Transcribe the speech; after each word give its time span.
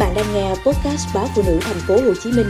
bạn 0.00 0.14
đang 0.14 0.34
nghe 0.34 0.48
podcast 0.48 1.14
báo 1.14 1.28
phụ 1.34 1.42
nữ 1.46 1.58
thành 1.60 1.80
phố 1.88 1.94
Hồ 1.94 2.14
Chí 2.22 2.32
Minh 2.32 2.46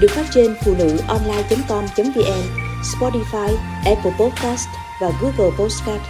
được 0.00 0.10
phát 0.10 0.26
trên 0.34 0.54
phụ 0.64 0.74
nữ 0.78 0.96
online.com.vn, 1.08 2.42
Spotify, 2.82 3.56
Apple 3.84 4.12
Podcast 4.18 4.68
và 5.00 5.10
Google 5.20 5.56
Podcast. 5.58 6.02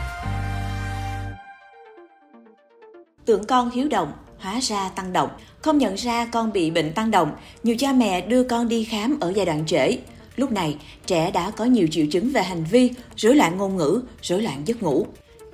Tưởng 3.24 3.44
con 3.44 3.70
hiếu 3.70 3.88
động, 3.88 4.12
hóa 4.38 4.60
ra 4.60 4.88
tăng 4.88 5.12
động. 5.12 5.30
Không 5.60 5.78
nhận 5.78 5.94
ra 5.94 6.26
con 6.26 6.52
bị 6.52 6.70
bệnh 6.70 6.92
tăng 6.92 7.10
động, 7.10 7.32
nhiều 7.62 7.76
cha 7.78 7.92
mẹ 7.92 8.20
đưa 8.20 8.42
con 8.42 8.68
đi 8.68 8.84
khám 8.84 9.20
ở 9.20 9.32
giai 9.36 9.46
đoạn 9.46 9.66
trễ. 9.66 9.98
Lúc 10.36 10.52
này, 10.52 10.76
trẻ 11.06 11.30
đã 11.30 11.50
có 11.50 11.64
nhiều 11.64 11.86
triệu 11.90 12.06
chứng 12.10 12.30
về 12.30 12.42
hành 12.42 12.64
vi, 12.70 12.90
rối 13.16 13.34
loạn 13.34 13.56
ngôn 13.56 13.76
ngữ, 13.76 14.02
rối 14.22 14.42
loạn 14.42 14.62
giấc 14.64 14.82
ngủ. 14.82 15.06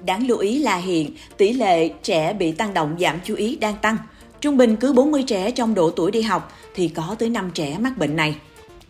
Đáng 0.04 0.26
lưu 0.26 0.38
ý 0.38 0.58
là 0.58 0.76
hiện 0.76 1.10
tỷ 1.36 1.52
lệ 1.52 1.88
trẻ 2.02 2.32
bị 2.32 2.52
tăng 2.52 2.74
động 2.74 2.96
giảm 3.00 3.18
chú 3.24 3.34
ý 3.34 3.56
đang 3.56 3.76
tăng. 3.82 3.96
Trung 4.40 4.56
bình 4.56 4.76
cứ 4.76 4.92
40 4.92 5.22
trẻ 5.26 5.50
trong 5.50 5.74
độ 5.74 5.90
tuổi 5.90 6.10
đi 6.10 6.22
học 6.22 6.52
thì 6.74 6.88
có 6.88 7.16
tới 7.18 7.30
5 7.30 7.50
trẻ 7.54 7.78
mắc 7.78 7.98
bệnh 7.98 8.16
này. 8.16 8.36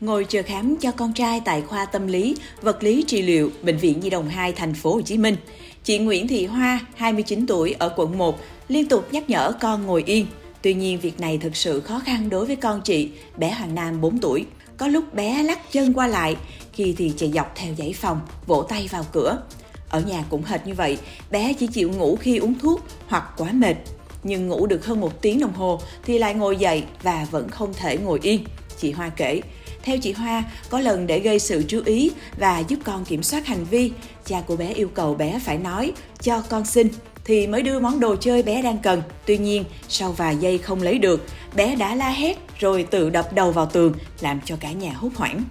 Ngồi 0.01 0.25
chờ 0.29 0.43
khám 0.43 0.77
cho 0.77 0.93
con 0.93 1.13
trai 1.13 1.41
tại 1.45 1.63
khoa 1.63 1.85
tâm 1.85 2.07
lý, 2.07 2.37
vật 2.63 2.83
lý 2.83 3.05
trị 3.07 3.23
liệu, 3.23 3.51
bệnh 3.63 3.77
viện 3.77 4.01
Nhi 4.01 4.11
đồng 4.11 4.29
2 4.29 4.53
thành 4.53 4.75
phố 4.75 4.95
Hồ 4.95 5.01
Chí 5.01 5.19
Minh. 5.19 5.37
Chị 5.85 5.99
Nguyễn 5.99 6.29
Thị 6.29 6.47
Hoa, 6.47 6.81
29 6.97 7.47
tuổi 7.47 7.75
ở 7.79 7.93
quận 7.97 8.19
1, 8.19 8.41
liên 8.69 8.89
tục 8.89 9.09
nhắc 9.13 9.31
nhở 9.31 9.53
con 9.61 9.87
ngồi 9.87 10.03
yên. 10.07 10.27
Tuy 10.63 10.75
nhiên 10.75 11.01
việc 11.01 11.21
này 11.21 11.39
thực 11.39 11.57
sự 11.57 11.81
khó 11.81 12.01
khăn 12.05 12.31
đối 12.31 12.47
với 12.47 12.57
con 12.57 12.81
chị, 12.85 13.11
bé 13.37 13.51
Hoàng 13.51 13.75
Nam 13.75 14.01
4 14.01 14.19
tuổi. 14.19 14.47
Có 14.77 14.87
lúc 14.87 15.15
bé 15.15 15.43
lắc 15.43 15.73
chân 15.73 15.93
qua 15.93 16.07
lại, 16.07 16.37
khi 16.73 16.95
thì 16.99 17.13
chạy 17.17 17.31
dọc 17.35 17.53
theo 17.57 17.75
dãy 17.79 17.93
phòng, 17.93 18.21
vỗ 18.47 18.63
tay 18.63 18.89
vào 18.93 19.07
cửa. 19.13 19.43
Ở 19.89 20.01
nhà 20.01 20.25
cũng 20.31 20.45
hệt 20.45 20.67
như 20.67 20.75
vậy, 20.75 20.99
bé 21.31 21.53
chỉ 21.53 21.67
chịu 21.67 21.91
ngủ 21.93 22.17
khi 22.21 22.39
uống 22.39 22.59
thuốc 22.59 22.81
hoặc 23.07 23.25
quá 23.37 23.53
mệt. 23.53 23.77
Nhưng 24.25 24.49
ngủ 24.49 24.67
được 24.67 24.87
hơn 24.87 25.01
một 25.01 25.23
tiếng 25.23 25.41
đồng 25.41 25.53
hồ 25.53 25.81
thì 26.05 26.19
lại 26.19 26.35
ngồi 26.35 26.57
dậy 26.57 26.85
và 27.03 27.27
vẫn 27.31 27.49
không 27.49 27.75
thể 27.75 27.97
ngồi 27.97 28.19
yên. 28.23 28.45
Chị 28.79 28.93
Hoa 28.93 29.09
kể, 29.09 29.41
theo 29.83 29.99
chị 29.99 30.13
Hoa, 30.13 30.45
có 30.71 30.81
lần 30.81 31.07
để 31.07 31.19
gây 31.21 31.39
sự 31.39 31.65
chú 31.69 31.83
ý 31.85 32.11
và 32.39 32.59
giúp 32.59 32.79
con 32.85 33.05
kiểm 33.05 33.23
soát 33.23 33.47
hành 33.47 33.65
vi, 33.65 33.93
cha 34.27 34.41
của 34.47 34.57
bé 34.57 34.73
yêu 34.73 34.89
cầu 34.95 35.15
bé 35.15 35.41
phải 35.45 35.59
nói 35.59 35.93
cho 36.23 36.43
con 36.49 36.65
xin 36.65 36.89
thì 37.25 37.47
mới 37.47 37.63
đưa 37.63 37.81
món 37.81 38.01
đồ 38.01 38.17
chơi 38.17 38.43
bé 38.43 38.63
đang 38.63 38.79
cần. 38.79 39.03
Tuy 39.27 39.39
nhiên, 39.39 39.65
sau 39.89 40.13
vài 40.13 40.37
giây 40.37 40.59
không 40.59 40.83
lấy 40.83 40.99
được, 40.99 41.27
bé 41.57 41.77
đã 41.77 41.95
la 41.95 42.09
hét 42.09 42.39
rồi 42.59 42.83
tự 42.83 43.11
đập 43.11 43.33
đầu 43.33 43.53
vào 43.53 43.67
tường 43.67 43.95
làm 44.21 44.41
cho 44.45 44.57
cả 44.61 44.73
nhà 44.73 44.93
hốt 44.93 45.11
hoảng. 45.17 45.43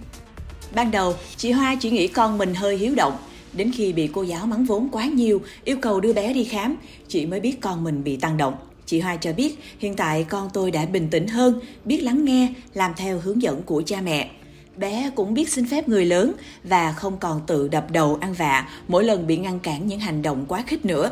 Ban 0.74 0.90
đầu, 0.90 1.14
chị 1.36 1.50
Hoa 1.50 1.76
chỉ 1.80 1.90
nghĩ 1.90 2.08
con 2.08 2.38
mình 2.38 2.54
hơi 2.54 2.76
hiếu 2.76 2.94
động, 2.94 3.16
Đến 3.52 3.72
khi 3.74 3.92
bị 3.92 4.08
cô 4.12 4.22
giáo 4.22 4.46
mắng 4.46 4.64
vốn 4.64 4.88
quá 4.92 5.04
nhiều, 5.04 5.42
yêu 5.64 5.76
cầu 5.82 6.00
đưa 6.00 6.12
bé 6.12 6.32
đi 6.32 6.44
khám, 6.44 6.76
chị 7.08 7.26
mới 7.26 7.40
biết 7.40 7.60
con 7.60 7.84
mình 7.84 8.04
bị 8.04 8.16
tăng 8.16 8.36
động. 8.36 8.54
Chị 8.86 9.00
Hoa 9.00 9.16
cho 9.16 9.32
biết 9.32 9.58
hiện 9.78 9.96
tại 9.96 10.24
con 10.28 10.48
tôi 10.52 10.70
đã 10.70 10.86
bình 10.86 11.08
tĩnh 11.10 11.28
hơn, 11.28 11.60
biết 11.84 11.98
lắng 12.02 12.24
nghe, 12.24 12.48
làm 12.74 12.92
theo 12.96 13.18
hướng 13.18 13.42
dẫn 13.42 13.62
của 13.62 13.82
cha 13.86 14.00
mẹ. 14.00 14.30
Bé 14.76 15.10
cũng 15.14 15.34
biết 15.34 15.48
xin 15.48 15.66
phép 15.68 15.88
người 15.88 16.04
lớn 16.04 16.32
và 16.64 16.92
không 16.92 17.16
còn 17.18 17.40
tự 17.46 17.68
đập 17.68 17.90
đầu 17.90 18.18
ăn 18.20 18.32
vạ 18.32 18.68
mỗi 18.88 19.04
lần 19.04 19.26
bị 19.26 19.36
ngăn 19.36 19.58
cản 19.60 19.86
những 19.86 20.00
hành 20.00 20.22
động 20.22 20.44
quá 20.48 20.64
khích 20.66 20.84
nữa. 20.84 21.10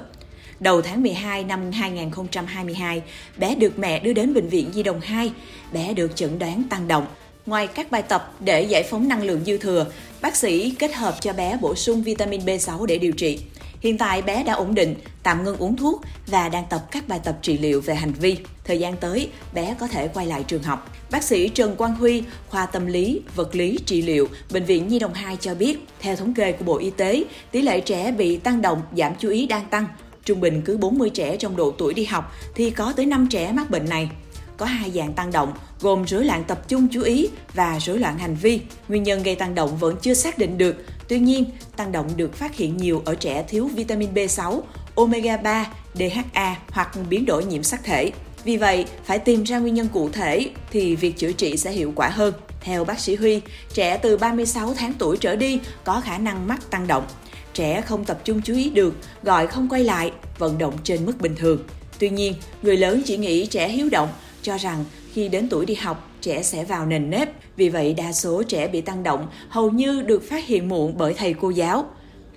Đầu 0.61 0.83
tháng 0.83 1.03
12 1.03 1.45
năm 1.45 1.73
2022, 1.73 3.03
bé 3.39 3.55
được 3.55 3.79
mẹ 3.79 4.01
đưa 4.01 4.13
đến 4.13 4.35
bệnh 4.35 4.49
viện 4.49 4.71
Di 4.73 4.83
đồng 4.83 5.01
2. 5.01 5.33
Bé 5.73 5.95
được 5.95 6.17
chẩn 6.17 6.39
đoán 6.39 6.63
tăng 6.71 6.89
động. 6.89 7.07
Ngoài 7.49 7.67
các 7.67 7.91
bài 7.91 8.03
tập 8.03 8.35
để 8.41 8.63
giải 8.63 8.83
phóng 8.83 9.09
năng 9.09 9.23
lượng 9.23 9.45
dư 9.47 9.59
thừa, 9.59 9.87
bác 10.21 10.37
sĩ 10.37 10.75
kết 10.79 10.95
hợp 10.95 11.15
cho 11.21 11.33
bé 11.33 11.59
bổ 11.61 11.75
sung 11.75 12.03
vitamin 12.03 12.41
B6 12.41 12.87
để 12.87 12.99
điều 12.99 13.13
trị. 13.13 13.41
Hiện 13.81 13.99
tại 13.99 14.23
bé 14.23 14.45
đã 14.45 14.53
ổn 14.53 14.75
định, 14.75 14.95
tạm 15.23 15.45
ngưng 15.45 15.57
uống 15.57 15.77
thuốc 15.77 16.03
và 16.27 16.49
đang 16.49 16.65
tập 16.71 16.81
các 16.91 17.09
bài 17.09 17.21
tập 17.25 17.39
trị 17.43 17.59
liệu 17.59 17.81
về 17.81 17.95
hành 17.95 18.13
vi. 18.13 18.37
Thời 18.65 18.79
gian 18.79 18.97
tới, 18.97 19.29
bé 19.55 19.77
có 19.81 19.87
thể 19.87 20.09
quay 20.09 20.27
lại 20.27 20.45
trường 20.47 20.63
học. 20.63 20.93
Bác 21.11 21.23
sĩ 21.23 21.49
Trần 21.49 21.77
Quang 21.77 21.95
Huy, 21.95 22.23
khoa 22.49 22.67
tâm 22.67 22.87
lý, 22.87 23.21
vật 23.35 23.55
lý, 23.55 23.79
trị 23.87 24.03
liệu, 24.03 24.29
Bệnh 24.53 24.65
viện 24.65 24.89
Nhi 24.89 24.99
đồng 24.99 25.15
2 25.15 25.37
cho 25.41 25.55
biết, 25.55 25.79
theo 26.01 26.17
thống 26.17 26.35
kê 26.35 26.53
của 26.53 26.65
Bộ 26.65 26.79
Y 26.79 26.91
tế, 26.91 27.25
tỷ 27.51 27.63
lệ 27.63 27.81
trẻ 27.81 28.13
bị 28.13 28.37
tăng 28.37 28.63
động, 28.63 28.83
giảm 28.97 29.13
chú 29.19 29.29
ý 29.29 29.47
đang 29.47 29.67
tăng. 29.67 29.87
Trung 30.25 30.41
bình 30.41 30.63
cứ 30.65 30.77
40 30.77 31.11
trẻ 31.11 31.37
trong 31.37 31.57
độ 31.57 31.75
tuổi 31.79 31.95
đi 31.95 32.05
học 32.05 32.33
thì 32.55 32.71
có 32.71 32.93
tới 32.97 33.07
5 33.07 33.29
trẻ 33.31 33.53
mắc 33.53 33.71
bệnh 33.71 33.89
này 33.89 34.11
có 34.59 34.67
hai 34.67 34.91
dạng 34.91 35.13
tăng 35.13 35.33
động 35.33 35.53
gồm 35.81 36.05
rối 36.05 36.25
loạn 36.25 36.45
tập 36.45 36.69
trung 36.69 36.89
chú 36.89 37.03
ý 37.03 37.29
và 37.55 37.79
rối 37.81 37.99
loạn 37.99 38.19
hành 38.19 38.35
vi. 38.35 38.61
Nguyên 38.89 39.03
nhân 39.03 39.23
gây 39.23 39.35
tăng 39.35 39.55
động 39.55 39.77
vẫn 39.77 39.97
chưa 40.03 40.15
xác 40.15 40.39
định 40.39 40.59
được. 40.59 40.77
Tuy 41.09 41.19
nhiên, 41.19 41.45
tăng 41.77 41.93
động 41.93 42.11
được 42.17 42.35
phát 42.35 42.57
hiện 42.57 42.77
nhiều 42.77 43.03
ở 43.05 43.15
trẻ 43.15 43.45
thiếu 43.49 43.71
vitamin 43.75 44.15
B6, 44.15 44.61
omega 44.95 45.37
3, 45.37 45.67
DHA 45.95 46.57
hoặc 46.71 46.91
biến 47.09 47.27
đổi 47.27 47.45
nhiễm 47.45 47.63
sắc 47.63 47.85
thể. 47.85 48.11
Vì 48.45 48.57
vậy, 48.57 48.87
phải 49.05 49.19
tìm 49.19 49.43
ra 49.43 49.59
nguyên 49.59 49.75
nhân 49.75 49.89
cụ 49.93 50.11
thể 50.11 50.51
thì 50.71 50.97
việc 50.97 51.17
chữa 51.19 51.33
trị 51.33 51.57
sẽ 51.57 51.73
hiệu 51.73 51.93
quả 51.97 52.09
hơn. 52.09 52.35
Theo 52.61 52.85
bác 52.85 53.01
sĩ 53.01 53.15
Huy, 53.15 53.41
trẻ 53.75 53.97
từ 53.97 54.17
36 54.17 54.75
tháng 54.75 54.93
tuổi 54.99 55.17
trở 55.17 55.37
đi 55.37 55.61
có 55.85 56.01
khả 56.01 56.19
năng 56.19 56.49
mắc 56.49 56.71
tăng 56.71 56.87
động. 56.87 57.07
Trẻ 57.55 57.81
không 57.81 58.05
tập 58.05 58.21
trung 58.25 58.41
chú 58.43 58.55
ý 58.55 58.71
được, 58.71 58.95
gọi 59.23 59.47
không 59.47 59.69
quay 59.69 59.85
lại, 59.85 60.13
vận 60.39 60.59
động 60.59 60.75
trên 60.85 61.07
mức 61.07 61.21
bình 61.21 61.35
thường. 61.37 61.65
Tuy 61.99 62.11
nhiên, 62.11 62.35
người 62.63 62.77
lớn 62.77 63.03
chỉ 63.05 63.17
nghĩ 63.17 63.47
trẻ 63.47 63.69
hiếu 63.69 63.89
động 63.93 64.09
cho 64.43 64.57
rằng 64.57 64.85
khi 65.13 65.29
đến 65.29 65.49
tuổi 65.49 65.67
đi 65.67 65.75
học, 65.75 66.11
trẻ 66.21 66.43
sẽ 66.43 66.65
vào 66.65 66.87
nền 66.87 67.11
nếp. 67.11 67.29
Vì 67.57 67.69
vậy, 67.69 67.95
đa 67.95 68.13
số 68.13 68.43
trẻ 68.43 68.69
bị 68.69 68.81
tăng 68.81 69.03
động 69.03 69.27
hầu 69.49 69.71
như 69.71 70.03
được 70.03 70.29
phát 70.29 70.47
hiện 70.47 70.69
muộn 70.69 70.95
bởi 70.99 71.15
thầy 71.15 71.35
cô 71.35 71.51
giáo. 71.51 71.87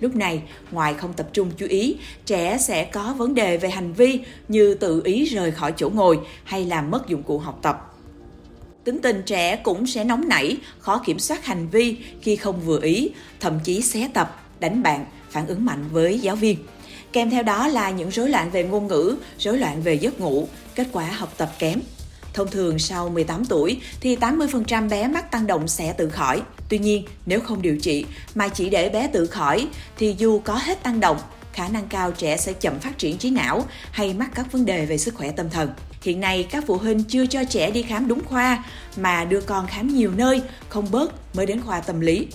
Lúc 0.00 0.16
này, 0.16 0.42
ngoài 0.70 0.94
không 0.94 1.12
tập 1.12 1.28
trung 1.32 1.50
chú 1.56 1.66
ý, 1.66 1.96
trẻ 2.26 2.58
sẽ 2.60 2.84
có 2.84 3.14
vấn 3.18 3.34
đề 3.34 3.56
về 3.56 3.70
hành 3.70 3.92
vi 3.92 4.20
như 4.48 4.74
tự 4.74 5.02
ý 5.04 5.24
rời 5.24 5.50
khỏi 5.50 5.72
chỗ 5.76 5.88
ngồi 5.88 6.18
hay 6.44 6.64
làm 6.64 6.90
mất 6.90 7.08
dụng 7.08 7.22
cụ 7.22 7.38
học 7.38 7.58
tập. 7.62 7.88
Tính 8.84 8.98
tình 9.02 9.22
trẻ 9.26 9.56
cũng 9.56 9.86
sẽ 9.86 10.04
nóng 10.04 10.28
nảy, 10.28 10.56
khó 10.78 11.02
kiểm 11.06 11.18
soát 11.18 11.44
hành 11.44 11.68
vi 11.68 11.96
khi 12.20 12.36
không 12.36 12.60
vừa 12.60 12.80
ý, 12.82 13.10
thậm 13.40 13.58
chí 13.64 13.82
xé 13.82 14.08
tập, 14.14 14.44
đánh 14.60 14.82
bạn, 14.82 15.06
phản 15.30 15.46
ứng 15.46 15.64
mạnh 15.64 15.84
với 15.92 16.20
giáo 16.20 16.36
viên. 16.36 16.58
Kèm 17.12 17.30
theo 17.30 17.42
đó 17.42 17.68
là 17.68 17.90
những 17.90 18.10
rối 18.10 18.28
loạn 18.28 18.50
về 18.50 18.64
ngôn 18.64 18.86
ngữ, 18.86 19.16
rối 19.38 19.58
loạn 19.58 19.82
về 19.82 19.94
giấc 19.94 20.20
ngủ, 20.20 20.48
kết 20.74 20.86
quả 20.92 21.04
học 21.04 21.34
tập 21.36 21.52
kém. 21.58 21.80
Thông 22.34 22.50
thường 22.50 22.78
sau 22.78 23.08
18 23.08 23.44
tuổi 23.44 23.80
thì 24.00 24.16
80% 24.16 24.88
bé 24.88 25.08
mắc 25.08 25.30
tăng 25.30 25.46
động 25.46 25.68
sẽ 25.68 25.92
tự 25.92 26.08
khỏi. 26.08 26.42
Tuy 26.68 26.78
nhiên, 26.78 27.04
nếu 27.26 27.40
không 27.40 27.62
điều 27.62 27.76
trị 27.76 28.04
mà 28.34 28.48
chỉ 28.48 28.70
để 28.70 28.88
bé 28.88 29.06
tự 29.12 29.26
khỏi 29.26 29.68
thì 29.98 30.14
dù 30.18 30.40
có 30.44 30.54
hết 30.54 30.82
tăng 30.82 31.00
động, 31.00 31.18
khả 31.52 31.68
năng 31.68 31.86
cao 31.88 32.12
trẻ 32.12 32.36
sẽ 32.36 32.52
chậm 32.52 32.78
phát 32.78 32.98
triển 32.98 33.18
trí 33.18 33.30
não 33.30 33.64
hay 33.90 34.14
mắc 34.14 34.30
các 34.34 34.52
vấn 34.52 34.64
đề 34.64 34.86
về 34.86 34.98
sức 34.98 35.14
khỏe 35.14 35.30
tâm 35.30 35.50
thần. 35.50 35.70
Hiện 36.02 36.20
nay, 36.20 36.46
các 36.50 36.64
phụ 36.66 36.76
huynh 36.76 37.04
chưa 37.04 37.26
cho 37.26 37.44
trẻ 37.44 37.70
đi 37.70 37.82
khám 37.82 38.08
đúng 38.08 38.24
khoa 38.24 38.64
mà 38.96 39.24
đưa 39.24 39.40
con 39.40 39.66
khám 39.66 39.88
nhiều 39.88 40.10
nơi, 40.16 40.42
không 40.68 40.90
bớt 40.90 41.36
mới 41.36 41.46
đến 41.46 41.60
khoa 41.60 41.80
tâm 41.80 42.00
lý. 42.00 42.28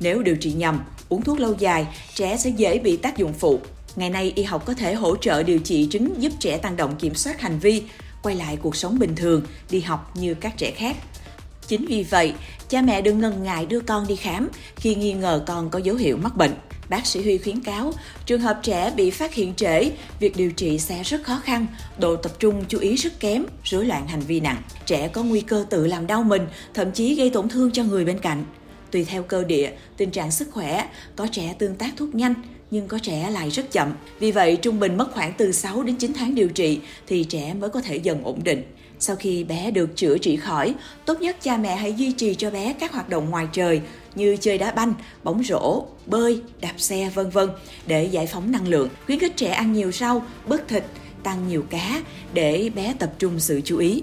Nếu 0.00 0.22
điều 0.22 0.36
trị 0.36 0.52
nhầm, 0.52 0.80
uống 1.08 1.22
thuốc 1.22 1.40
lâu 1.40 1.54
dài, 1.58 1.86
trẻ 2.14 2.36
sẽ 2.36 2.50
dễ 2.50 2.78
bị 2.78 2.96
tác 2.96 3.16
dụng 3.16 3.32
phụ. 3.32 3.60
Ngày 3.96 4.10
nay, 4.10 4.32
y 4.36 4.42
học 4.42 4.66
có 4.66 4.74
thể 4.74 4.94
hỗ 4.94 5.16
trợ 5.16 5.42
điều 5.42 5.58
trị 5.58 5.86
chứng 5.90 6.22
giúp 6.22 6.32
trẻ 6.40 6.56
tăng 6.56 6.76
động 6.76 6.96
kiểm 6.96 7.14
soát 7.14 7.40
hành 7.40 7.58
vi, 7.58 7.82
quay 8.24 8.36
lại 8.36 8.56
cuộc 8.62 8.76
sống 8.76 8.98
bình 8.98 9.14
thường, 9.16 9.42
đi 9.70 9.80
học 9.80 10.16
như 10.16 10.34
các 10.34 10.54
trẻ 10.56 10.70
khác. 10.76 10.96
Chính 11.66 11.86
vì 11.86 12.02
vậy, 12.02 12.32
cha 12.68 12.82
mẹ 12.82 13.02
đừng 13.02 13.20
ngần 13.20 13.42
ngại 13.42 13.66
đưa 13.66 13.80
con 13.80 14.06
đi 14.06 14.16
khám 14.16 14.48
khi 14.76 14.94
nghi 14.94 15.12
ngờ 15.12 15.44
con 15.46 15.70
có 15.70 15.78
dấu 15.78 15.96
hiệu 15.96 16.16
mắc 16.16 16.36
bệnh. 16.36 16.54
Bác 16.88 17.06
sĩ 17.06 17.22
Huy 17.22 17.38
khuyến 17.38 17.60
cáo, 17.60 17.92
trường 18.26 18.40
hợp 18.40 18.60
trẻ 18.62 18.92
bị 18.96 19.10
phát 19.10 19.34
hiện 19.34 19.54
trễ, 19.54 19.90
việc 20.20 20.36
điều 20.36 20.52
trị 20.52 20.78
sẽ 20.78 21.02
rất 21.02 21.24
khó 21.24 21.40
khăn, 21.44 21.66
độ 21.98 22.16
tập 22.16 22.32
trung 22.38 22.64
chú 22.68 22.78
ý 22.78 22.94
rất 22.94 23.20
kém, 23.20 23.44
rối 23.64 23.84
loạn 23.84 24.08
hành 24.08 24.20
vi 24.20 24.40
nặng. 24.40 24.62
Trẻ 24.86 25.08
có 25.08 25.22
nguy 25.22 25.40
cơ 25.40 25.66
tự 25.70 25.86
làm 25.86 26.06
đau 26.06 26.22
mình, 26.22 26.46
thậm 26.74 26.92
chí 26.92 27.14
gây 27.14 27.30
tổn 27.30 27.48
thương 27.48 27.70
cho 27.72 27.84
người 27.84 28.04
bên 28.04 28.18
cạnh. 28.18 28.44
Tùy 28.94 29.04
theo 29.04 29.22
cơ 29.22 29.44
địa, 29.44 29.70
tình 29.96 30.10
trạng 30.10 30.30
sức 30.30 30.48
khỏe, 30.50 30.88
có 31.16 31.26
trẻ 31.32 31.54
tương 31.58 31.74
tác 31.74 31.90
thuốc 31.96 32.14
nhanh, 32.14 32.34
nhưng 32.70 32.88
có 32.88 32.98
trẻ 32.98 33.30
lại 33.30 33.50
rất 33.50 33.72
chậm. 33.72 33.92
Vì 34.18 34.32
vậy, 34.32 34.56
trung 34.56 34.80
bình 34.80 34.96
mất 34.96 35.12
khoảng 35.14 35.32
từ 35.38 35.52
6 35.52 35.82
đến 35.82 35.96
9 35.96 36.12
tháng 36.14 36.34
điều 36.34 36.48
trị 36.48 36.80
thì 37.06 37.24
trẻ 37.24 37.54
mới 37.54 37.70
có 37.70 37.80
thể 37.80 37.96
dần 37.96 38.24
ổn 38.24 38.40
định. 38.44 38.62
Sau 38.98 39.16
khi 39.16 39.44
bé 39.44 39.70
được 39.70 39.96
chữa 39.96 40.18
trị 40.18 40.36
khỏi, 40.36 40.74
tốt 41.06 41.20
nhất 41.20 41.36
cha 41.42 41.56
mẹ 41.56 41.76
hãy 41.76 41.94
duy 41.94 42.12
trì 42.12 42.34
cho 42.34 42.50
bé 42.50 42.74
các 42.80 42.92
hoạt 42.92 43.08
động 43.08 43.30
ngoài 43.30 43.48
trời 43.52 43.80
như 44.14 44.36
chơi 44.36 44.58
đá 44.58 44.70
banh, 44.70 44.94
bóng 45.24 45.42
rổ, 45.44 45.84
bơi, 46.06 46.42
đạp 46.60 46.74
xe 46.76 47.10
vân 47.14 47.30
vân 47.30 47.48
để 47.86 48.04
giải 48.04 48.26
phóng 48.26 48.52
năng 48.52 48.68
lượng. 48.68 48.88
Khuyến 49.06 49.18
khích 49.18 49.36
trẻ 49.36 49.48
ăn 49.48 49.72
nhiều 49.72 49.92
rau, 49.92 50.22
bớt 50.46 50.68
thịt, 50.68 50.84
tăng 51.22 51.48
nhiều 51.48 51.64
cá 51.70 52.02
để 52.34 52.70
bé 52.74 52.94
tập 52.98 53.12
trung 53.18 53.40
sự 53.40 53.60
chú 53.64 53.78
ý. 53.78 54.02